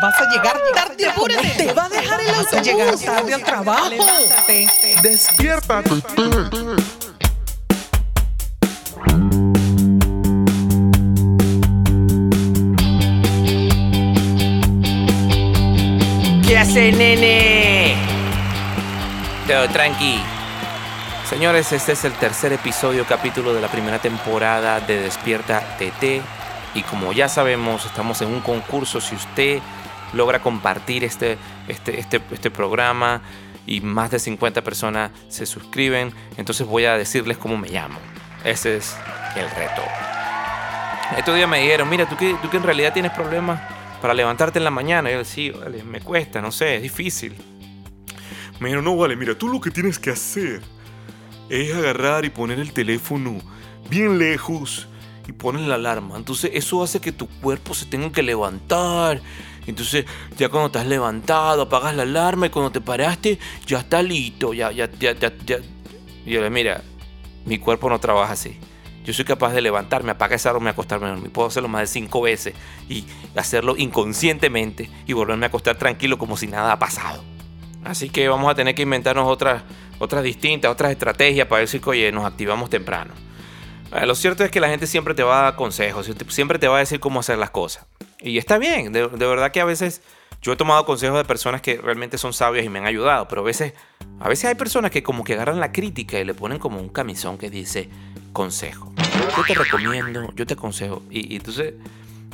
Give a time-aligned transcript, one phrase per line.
[0.00, 1.48] Vas a llegar tarde, apúrate.
[1.48, 2.62] Te va a dejar el Vas a autobús.
[2.66, 3.90] llegar tarde al trabajo.
[5.02, 5.90] Despiértate.
[16.46, 17.94] ¿Qué hace, nene?
[19.46, 20.20] Todo tranqui.
[21.28, 26.22] Señores, este es el tercer episodio, capítulo de la primera temporada de Despierta TT.
[26.74, 29.00] Y como ya sabemos, estamos en un concurso.
[29.00, 29.60] Si usted
[30.12, 31.38] logra compartir este,
[31.68, 33.22] este, este, este programa
[33.66, 37.98] y más de 50 personas se suscriben, entonces voy a decirles cómo me llamo.
[38.44, 38.96] Ese es
[39.36, 39.82] el reto.
[41.16, 43.60] Estos días me dijeron, mira, tú que, tú que en realidad tienes problemas
[44.00, 45.10] para levantarte en la mañana.
[45.10, 47.34] Y yo, sí, vale, me cuesta, no sé, es difícil.
[48.58, 50.62] Me dijeron, no, vale, mira, tú lo que tienes que hacer
[51.48, 53.38] es agarrar y poner el teléfono
[53.88, 54.88] bien lejos
[55.26, 56.16] y poner la alarma.
[56.16, 59.20] Entonces eso hace que tu cuerpo se tenga que levantar.
[59.66, 60.04] Entonces
[60.36, 64.72] ya cuando estás levantado, apagas la alarma y cuando te paraste, ya está listo, ya,
[64.72, 65.58] ya, ya, ya, ya.
[66.24, 66.82] Y yo le mira,
[67.44, 68.58] mi cuerpo no trabaja así.
[69.04, 71.30] Yo soy capaz de levantarme, apagar esa alarma y acostarme a dormir.
[71.30, 72.54] Puedo hacerlo más de cinco veces
[72.88, 73.04] y
[73.34, 77.24] hacerlo inconscientemente y volverme a acostar tranquilo como si nada ha pasado.
[77.84, 79.62] Así que vamos a tener que inventarnos otras,
[79.98, 83.14] otras distintas, otras estrategias para si oye, nos activamos temprano.
[83.92, 86.68] Eh, Lo cierto es que la gente siempre te va a dar consejos, siempre te
[86.68, 87.86] va a decir cómo hacer las cosas.
[88.20, 90.02] Y está bien, de, verdad que a veces
[90.42, 93.40] yo he tomado consejos de personas que realmente son sabias y me han ayudado, pero
[93.42, 93.72] a veces,
[94.20, 96.88] a veces hay personas que como que agarran la crítica y le ponen como un
[96.88, 97.88] camisón que dice
[98.32, 98.92] consejo.
[99.36, 101.02] Yo te recomiendo, yo te aconsejo.
[101.10, 101.74] Y, y entonces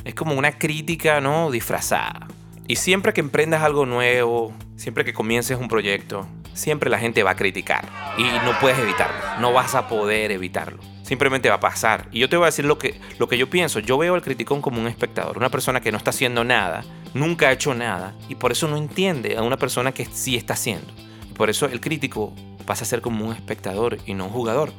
[0.03, 1.51] es como una crítica, ¿no?
[1.51, 2.27] Disfrazada.
[2.69, 7.31] Y siempre que emprendas algo nuevo, siempre que comiences un proyecto, siempre la gente va
[7.31, 7.87] a criticar.
[8.17, 9.15] Y no puedes evitarlo.
[9.39, 10.79] No vas a poder evitarlo.
[11.03, 12.09] Simplemente va a pasar.
[12.11, 13.79] Y yo te voy a decir lo que, lo que yo pienso.
[13.79, 15.37] Yo veo al criticón como un espectador.
[15.37, 18.13] Una persona que no está haciendo nada, nunca ha hecho nada.
[18.27, 20.91] Y por eso no entiende a una persona que sí está haciendo.
[21.29, 22.33] Y por eso el crítico
[22.65, 24.73] pasa a ser como un espectador y no un jugador.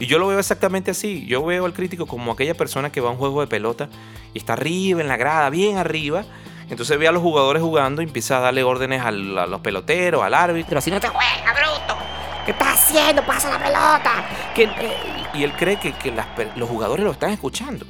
[0.00, 1.26] Y yo lo veo exactamente así.
[1.26, 3.88] Yo veo al crítico como aquella persona que va a un juego de pelota
[4.34, 6.24] y está arriba en la grada, bien arriba.
[6.70, 10.22] Entonces ve a los jugadores jugando y empieza a darle órdenes al- a los peloteros,
[10.22, 10.80] al árbitro.
[10.80, 11.96] Si no te juega, bruto.
[12.44, 13.22] ¿Qué estás haciendo?
[13.24, 14.24] Pasa la pelota.
[14.54, 14.96] Que, eh,
[15.34, 17.84] y él cree que, que las per- los jugadores lo están escuchando.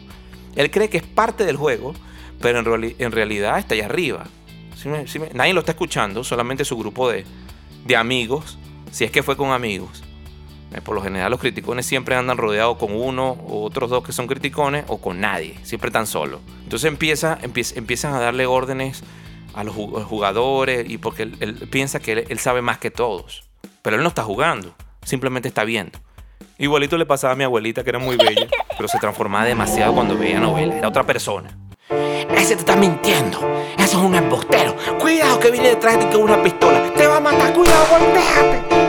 [0.57, 1.95] Él cree que es parte del juego,
[2.41, 4.25] pero en, reali- en realidad está allá arriba.
[4.77, 7.25] ¿Sí me- sí me- nadie lo está escuchando, solamente su grupo de,
[7.85, 8.59] de amigos,
[8.91, 10.03] si es que fue con amigos.
[10.73, 14.13] Eh, Por lo general los criticones siempre andan rodeados con uno o otros dos que
[14.13, 16.41] son criticones o con nadie, siempre están solos.
[16.63, 19.03] Entonces empieza, empieza- empiezan a darle órdenes
[19.55, 22.91] a los ju- jugadores y porque él, él piensa que él, él sabe más que
[22.93, 23.43] todos.
[23.83, 25.99] Pero él no está jugando, simplemente está viendo.
[26.59, 30.17] Igualito le pasaba a mi abuelita que era muy bella, pero se transformaba demasiado cuando
[30.17, 31.57] veía novela, era otra persona.
[32.37, 33.39] Ese te está mintiendo.
[33.77, 34.77] Eso es un embustero.
[35.01, 36.93] Cuidado que viene detrás de ti con una pistola.
[36.95, 37.53] Te va a matar.
[37.53, 38.80] Cuidado, volteate.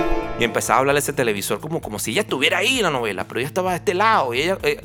[0.41, 3.39] Y empezaba a hablarle ese televisor como, como si ella estuviera ahí la novela, pero
[3.39, 4.33] ella estaba de este lado.
[4.33, 4.81] Y ella, eh,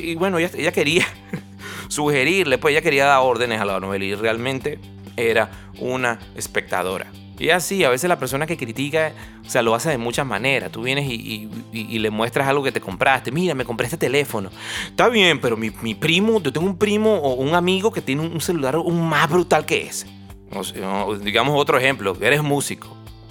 [0.00, 1.06] y bueno, ella, ella quería
[1.88, 4.78] sugerirle, pues ella quería dar órdenes a la novela y realmente
[5.16, 7.06] era una espectadora.
[7.38, 9.12] Y así, a veces la persona que critica,
[9.46, 10.72] o sea, lo hace de muchas maneras.
[10.72, 13.30] Tú vienes y, y- y- y le muestras algo que te compraste.
[13.30, 14.50] Mira, me compré este teléfono.
[14.88, 18.22] Está bien, pero mi, mi primo, yo tengo un primo o un amigo que tiene
[18.22, 20.08] un, celular un más brutal que ese.
[20.50, 22.88] O sea, digamos otro ejemplo, eres músico,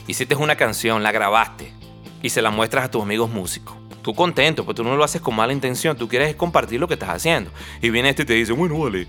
[0.08, 1.72] hiciste una canción, la grabaste
[2.22, 3.76] y se la muestras a tus amigos músicos.
[4.02, 6.94] Tú contento, pero tú no lo haces con mala intención, tú quieres compartir lo que
[6.94, 7.52] estás haciendo.
[7.82, 9.08] Y viene este y te dice, bueno, vale.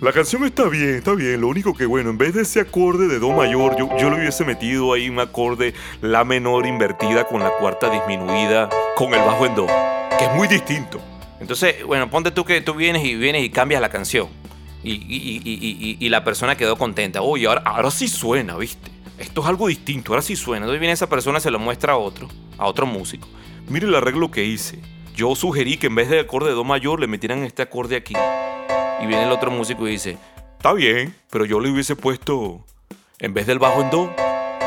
[0.00, 1.40] La canción está bien, está bien.
[1.40, 4.16] Lo único que, bueno, en vez de ese acorde de Do mayor, yo, yo le
[4.16, 9.44] hubiese metido ahí un acorde La menor invertida con la cuarta disminuida con el bajo
[9.44, 9.66] en Do,
[10.18, 11.00] que es muy distinto.
[11.40, 14.28] Entonces, bueno, ponte tú que tú vienes y vienes y cambias la canción.
[14.82, 17.20] Y- y- y- y la persona quedó contenta.
[17.20, 18.90] Oye, ahora, ahora sí suena, ¿viste?
[19.20, 20.64] Esto es algo distinto, ahora sí suena.
[20.64, 22.26] Entonces viene esa persona, se lo muestra a otro,
[22.56, 23.28] a otro músico.
[23.68, 24.80] Mire el arreglo que hice.
[25.14, 28.14] Yo sugerí que en vez del acorde de Do mayor le metieran este acorde aquí.
[29.02, 30.16] Y viene el otro músico y dice,
[30.56, 32.64] Está bien, pero yo le hubiese puesto,
[33.18, 34.10] en vez del bajo en Do,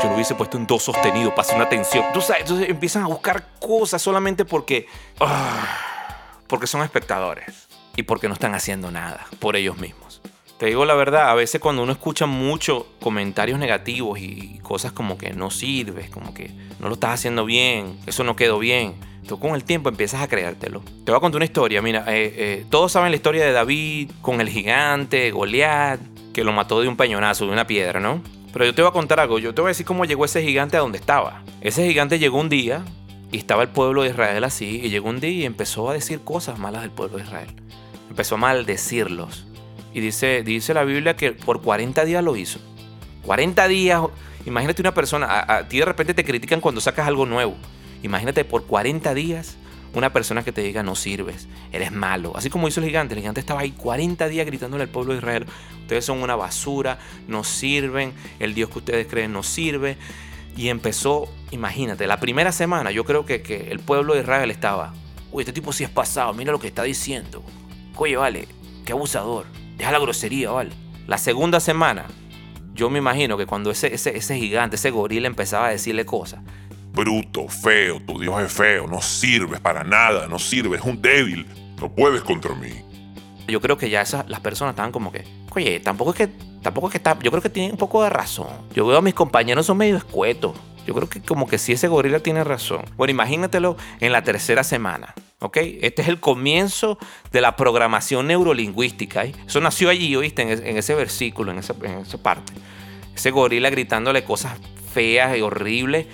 [0.00, 2.04] yo lo hubiese puesto en Do sostenido hacer una tensión.
[2.12, 4.86] Tú sabes, entonces empiezan a buscar cosas solamente porque.
[5.18, 7.66] ah, porque son espectadores.
[7.96, 10.20] Y porque no están haciendo nada por ellos mismos.
[10.58, 15.18] Te digo la verdad, a veces cuando uno escucha mucho comentarios negativos y cosas como
[15.18, 18.94] que no sirves, como que no lo estás haciendo bien, eso no quedó bien,
[19.26, 20.80] tú con el tiempo empiezas a creértelo.
[21.04, 24.12] Te voy a contar una historia, mira, eh, eh, todos saben la historia de David
[24.22, 26.00] con el gigante, Goliat,
[26.32, 28.22] que lo mató de un peñonazo, de una piedra, ¿no?
[28.52, 30.40] Pero yo te voy a contar algo, yo te voy a decir cómo llegó ese
[30.40, 31.42] gigante a donde estaba.
[31.62, 32.84] Ese gigante llegó un día
[33.32, 36.20] y estaba el pueblo de Israel así, y llegó un día y empezó a decir
[36.20, 37.48] cosas malas del pueblo de Israel.
[38.08, 39.48] Empezó a maldecirlos.
[39.94, 42.58] Y dice, dice la Biblia que por 40 días lo hizo.
[43.22, 44.02] 40 días.
[44.44, 47.56] Imagínate una persona, a, ti de repente te critican cuando sacas algo nuevo.
[48.02, 49.56] Imagínate por 40 días
[49.94, 52.32] una persona que te diga no sirves, eres malo.
[52.36, 55.18] Así como hizo el gigante, el gigante estaba ahí 40 días gritándole al pueblo de
[55.18, 55.46] Israel,
[55.82, 56.98] ustedes son una basura,
[57.28, 59.96] no sirven, el Dios que ustedes creen no sirve.
[60.56, 64.92] Y empezó, imagínate, la primera semana yo creo que, que el pueblo de Israel estaba,
[65.32, 67.42] uy, este tipo sí es pasado, mira lo que está diciendo.
[67.96, 68.48] Oye, vale,
[68.84, 69.46] qué abusador,
[69.76, 70.70] deja la grosería, vale.
[71.06, 72.06] La segunda semana,
[72.74, 76.40] yo me imagino que cuando ese, ese, ese gigante, ese gorila empezaba a decirle cosas,
[76.94, 81.44] Bruto, feo, tu Dios es feo, no sirves para nada, no sirves, es un débil,
[81.80, 82.70] no puedes contra mí.
[83.48, 85.24] yo creo que ya esas, las personas estaban como que,
[85.56, 86.28] oye, tampoco es que,
[86.62, 88.46] tampoco es que está, yo creo que tienen un poco de razón.
[88.74, 90.56] Yo veo a mis compañeros son medio escuetos.
[90.86, 92.84] Yo creo que como que sí ese gorila tiene razón.
[92.96, 95.58] Bueno, imagínatelo en la tercera semana, ¿ok?
[95.82, 96.98] Este es el comienzo
[97.32, 99.24] de la programación neurolingüística.
[99.24, 99.34] ¿eh?
[99.46, 100.42] Eso nació allí, ¿oíste?
[100.42, 101.74] En, en ese versículo, en esa,
[102.22, 102.52] parte.
[103.14, 104.58] Ese gorila gritándole cosas
[104.92, 106.06] feas y horribles.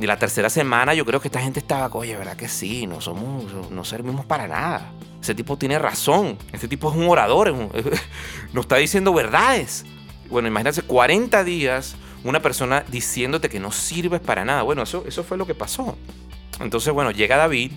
[0.00, 2.86] Y la tercera semana yo creo que esta gente estaba, oye, ¿verdad que sí?
[2.86, 4.92] No somos, no servimos para nada.
[5.22, 6.36] Ese tipo tiene razón.
[6.52, 7.84] Este tipo es un orador, es
[8.52, 9.86] nos está diciendo verdades.
[10.28, 14.62] Bueno, imagínate 40 días una persona diciéndote que no sirves para nada.
[14.62, 15.96] Bueno, eso fue lo que pasó.
[16.60, 17.72] Entonces, bueno, llega David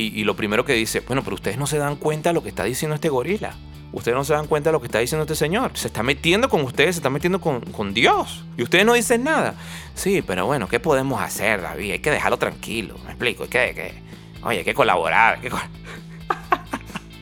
[0.00, 2.50] y, lo primero que dice, bueno, pero ustedes no se dan cuenta de lo que
[2.50, 3.54] está diciendo este gorila.
[3.90, 5.72] Ustedes no se dan cuenta de lo que está diciendo este señor.
[5.74, 8.44] Se está metiendo con ustedes, se está metiendo con, con Dios.
[8.56, 9.54] Y ustedes no dicen nada.
[9.94, 11.92] Sí, pero bueno, ¿qué podemos hacer, David?
[11.92, 12.96] Hay que dejarlo tranquilo.
[13.04, 13.44] Me explico.
[13.44, 13.94] Hay que,
[14.42, 15.36] oye, hay que colaborar.
[15.36, 15.58] hay que co-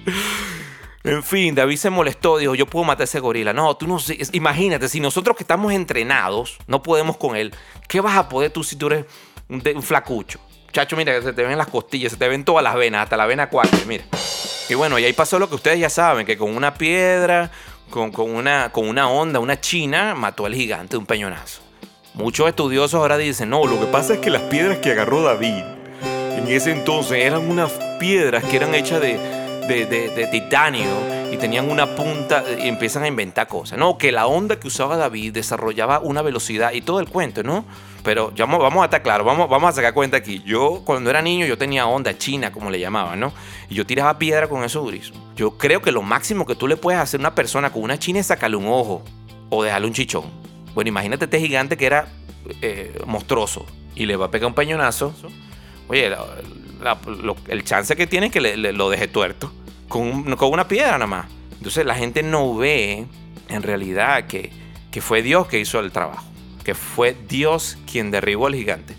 [1.05, 3.53] en fin, David se molestó, dijo, yo puedo matar a ese gorila.
[3.53, 3.99] No, tú no
[4.33, 7.55] Imagínate, si nosotros que estamos entrenados no podemos con él,
[7.89, 9.07] ¿qué vas a poder tú si tú eres
[9.49, 10.41] un flacucho?
[10.77, 13.25] Chacho, mira, se te ven las costillas, se te ven todas las venas, hasta la
[13.25, 14.05] vena 4, mira.
[14.69, 17.51] Y bueno, y ahí pasó lo que ustedes ya saben, que con una piedra,
[17.89, 21.63] con, con una, con una onda, una china, mató al gigante un peñonazo.
[22.13, 25.65] Muchos estudiosos ahora dicen, no, lo que pasa es que las piedras que agarró David
[26.37, 29.17] en ese entonces eran unas piedras que eran hechas de,
[29.67, 30.85] de- de titanio
[31.33, 33.79] y tenían una punta y empiezan a inventar cosas.
[33.79, 37.65] No, que la onda que usaba David desarrollaba una velocidad y todo el cuento, ¿no?
[38.05, 40.43] Pero ya vamos, a estar claros, vamos, vamos a sacar cuenta aquí.
[40.47, 43.33] Yo cuando era niño yo tenía onda china, como le llamaban, ¿no?
[43.69, 45.19] Y yo tiraba piedra con eso durísimo.
[45.37, 47.99] Yo creo que lo máximo que tú le puedes hacer a una persona con una
[47.99, 49.03] china es sacarle un ojo
[49.51, 50.25] o dejarle un chichón.
[50.75, 52.07] Bueno, imagínate este gigante que era
[52.63, 55.13] eh, monstruoso y le va a pegar un peñonazo.
[55.89, 56.25] Oye, la-
[57.49, 59.51] el chance que tiene es que le, le- lo deje tuerto
[59.89, 61.27] con, un- con una piedra nada más.
[61.57, 63.07] Entonces la gente no ve
[63.49, 64.51] en realidad que,
[64.91, 66.25] que fue Dios que hizo el trabajo,
[66.65, 68.95] que fue Dios quien derribó al gigante,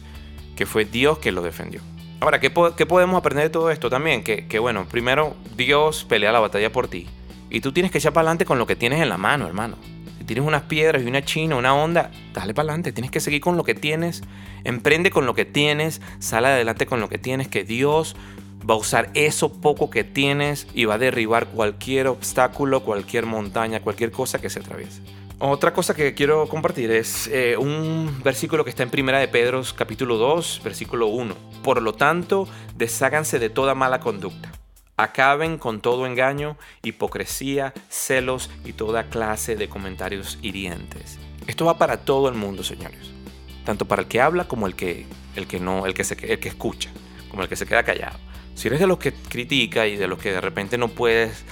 [0.56, 1.81] que fue Dios quien lo defendió.
[2.19, 4.24] Ahora, ¿qué, qué podemos aprender de todo esto también?
[4.24, 7.07] Que, que, bueno, primero Dios pelea la batalla por ti
[7.50, 9.78] y tú tienes que echar para adelante con lo que tienes en la mano, hermano.
[10.18, 12.92] Si tienes unas piedras y una china, una onda, dale para adelante.
[12.92, 14.24] Tienes que seguir con lo que tienes.
[14.63, 16.01] Emprende con lo que tienes.
[16.19, 17.48] Sale adelante con lo que tienes.
[17.48, 18.16] Que Dios
[18.69, 23.81] va a usar eso poco que tienes y va a derribar cualquier obstáculo, cualquier montaña,
[23.81, 25.02] cualquier cosa que se atraviese.
[25.40, 29.62] Otra cosa que quiero compartir es eh, un versículo que está en Primera de Pedro,
[29.75, 31.36] capítulo 2, versículo 1.
[31.64, 34.52] Por lo tanto, desháganse de toda mala conducta.
[34.98, 41.20] Acaben con todo engaño, hipocresía, celos y toda clase de comentarios hirientes.
[41.46, 43.12] Esto va para todo el mundo, señores.
[43.63, 46.50] Tanto para el que habla como el que, el que no, el que, el que
[46.50, 46.89] escucha,
[47.30, 48.18] como el que se queda callado.
[48.58, 51.44] Si eres de los que critica y de los que de repente no puedes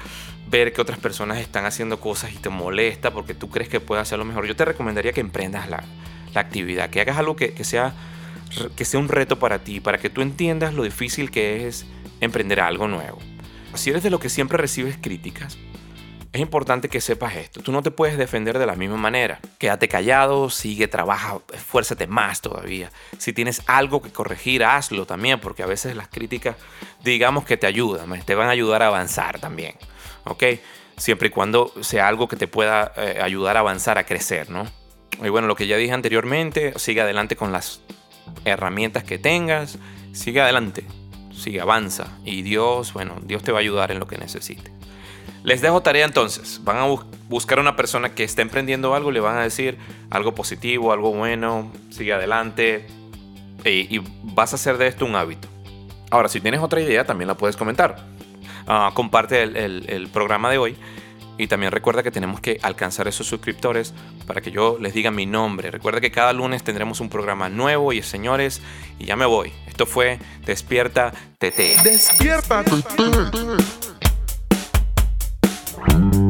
[0.49, 4.01] ver que otras personas están haciendo cosas y te molesta porque tú crees que puedes
[4.01, 5.83] hacerlo mejor, yo te recomendaría que emprendas la,
[6.33, 7.93] la actividad, que hagas algo que, que sea,
[8.75, 11.85] que sea un reto para ti, para que tú entiendas lo difícil que es
[12.21, 13.19] emprender algo nuevo.
[13.75, 15.59] Si eres de los que siempre recibes críticas,
[16.35, 17.61] es importante que sepas esto.
[17.61, 19.39] Tú no te puedes defender de la misma manera.
[19.57, 22.91] Quédate callado, sigue, trabaja, esfuérzate más todavía.
[23.17, 26.57] Si tienes algo que corregir, hazlo también, porque a veces las críticas,
[27.05, 29.75] digamos que te ayudan, te van a ayudar a avanzar también.
[30.25, 30.43] ¿Ok?
[30.97, 34.65] Siempre y cuando sea algo que te pueda eh, ayudar a avanzar, a crecer, ¿no?
[35.23, 37.79] Y bueno, lo que ya dije anteriormente, sigue adelante con las
[38.43, 39.77] herramientas que tengas,
[40.11, 40.83] sigue adelante,
[41.33, 42.17] sigue, avanza.
[42.25, 44.73] Y Dios, bueno, Dios te va a ayudar en lo que necesites.
[45.45, 46.59] Les dejo tarea entonces.
[46.63, 49.77] Van a bus buscar una persona que esté emprendiendo algo, le van a decir
[50.09, 52.85] algo positivo, algo bueno, sigue adelante
[53.63, 55.47] y, vas a hacer de esto un hábito.
[56.11, 58.05] Ahora, si tienes otra idea, también la puedes comentar.
[58.67, 60.75] Ah, comparte el, programa de hoy
[61.37, 63.93] y también recuerda que tenemos que alcanzar esos suscriptores
[64.25, 65.69] para que yo les diga mi nombre.
[65.69, 68.61] Recuerda que cada lunes tendremos un programa nuevo y señores,
[68.99, 69.51] y ya me voy.
[69.67, 71.83] Esto fue Despierta TT.
[71.83, 72.63] Despierta.
[75.87, 76.24] Bye.